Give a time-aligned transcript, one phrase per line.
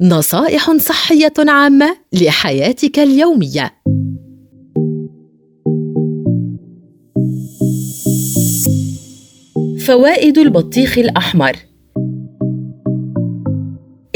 [0.00, 3.72] نصائح صحية عامة لحياتك اليومية.
[9.86, 11.56] فوائد البطيخ الأحمر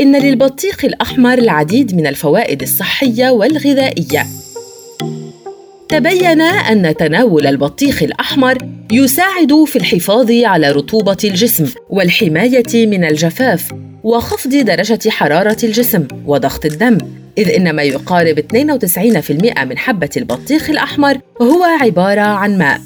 [0.00, 4.26] إن للبطيخ الأحمر العديد من الفوائد الصحية والغذائية.
[5.88, 8.58] تبين أن تناول البطيخ الأحمر
[8.92, 16.98] يساعد في الحفاظ على رطوبة الجسم والحماية من الجفاف وخفض درجة حرارة الجسم وضغط الدم
[17.38, 22.80] إذ إن ما يقارب 92% من حبة البطيخ الأحمر هو عبارة عن ماء.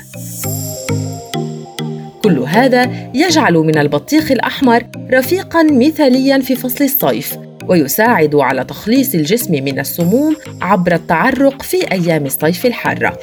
[2.24, 4.82] كل هذا يجعل من البطيخ الأحمر
[5.12, 7.36] رفيقاً مثالياً في فصل الصيف
[7.68, 13.18] ويساعد على تخليص الجسم من السموم عبر التعرق في أيام الصيف الحارة.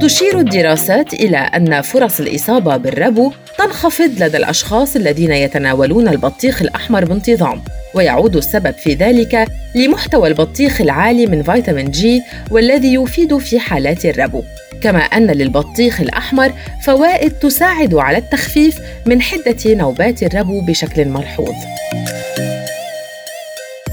[0.00, 7.62] تشير الدراسات إلى أن فرص الإصابة بالربو تنخفض لدى الأشخاص الذين يتناولون البطيخ الأحمر بانتظام
[7.94, 14.42] ويعود السبب في ذلك لمحتوى البطيخ العالي من فيتامين ج والذي يفيد في حالات الربو.
[14.82, 21.54] كما أن للبطيخ الأحمر فوائد تساعد على التخفيف من حدة نوبات الربو بشكل ملحوظ.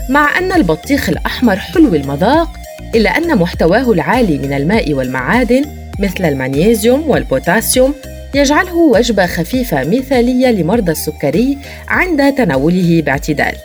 [0.10, 2.50] مع أن البطيخ الأحمر حلو المذاق
[2.96, 7.94] إلا أن محتواه العالي من الماء والمعادن مثل المغنيسيوم والبوتاسيوم
[8.36, 11.58] يجعله وجبة خفيفة مثالية لمرضى السكري
[11.88, 13.56] عند تناوله باعتدال.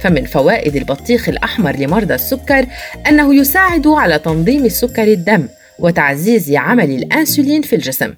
[0.00, 2.66] فمن فوائد البطيخ الأحمر لمرضى السكر
[3.08, 5.48] أنه يساعد على تنظيم السكر الدم
[5.78, 8.14] وتعزيز عمل الأنسولين في الجسم.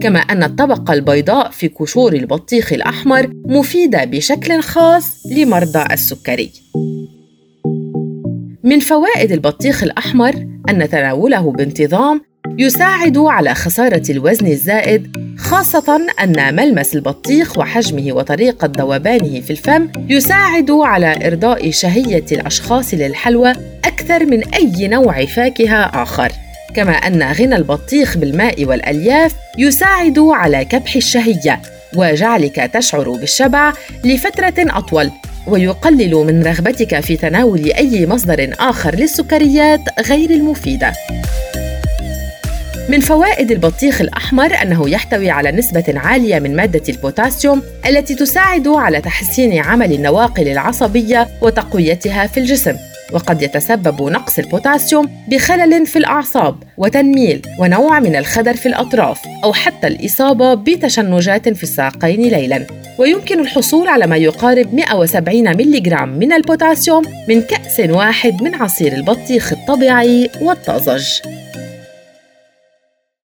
[0.00, 6.52] كما أن الطبقة البيضاء في قشور البطيخ الأحمر مفيدة بشكل خاص لمرضى السكري.
[8.64, 12.20] من فوائد البطيخ الأحمر أن تناوله بانتظام
[12.58, 20.70] يساعد على خسارة الوزن الزائد خاصة أن ملمس البطيخ وحجمه وطريقة ذوبانه في الفم يساعد
[20.70, 23.52] على إرضاء شهية الأشخاص للحلوى
[23.84, 26.32] أكثر من أي نوع فاكهة آخر.
[26.74, 31.62] كما أن غنى البطيخ بالماء والألياف يساعد على كبح الشهية
[31.96, 33.72] وجعلك تشعر بالشبع
[34.04, 35.10] لفترة أطول
[35.46, 40.92] ويقلل من رغبتك في تناول أي مصدر آخر للسكريات غير المفيدة.
[42.88, 49.00] من فوائد البطيخ الأحمر أنه يحتوي على نسبة عالية من مادة البوتاسيوم التي تساعد على
[49.00, 52.76] تحسين عمل النواقل العصبية وتقويتها في الجسم.
[53.12, 59.86] وقد يتسبب نقص البوتاسيوم بخلل في الأعصاب وتنميل ونوع من الخدر في الأطراف أو حتى
[59.86, 62.66] الإصابة بتشنجات في الساقين ليلاً.
[62.98, 69.52] ويمكن الحصول على ما يقارب 170 ملغ من البوتاسيوم من كأس واحد من عصير البطيخ
[69.52, 71.35] الطبيعي والطازج.